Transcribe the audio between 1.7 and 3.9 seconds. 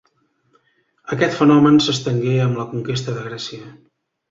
s'estengué amb la conquesta de Grècia.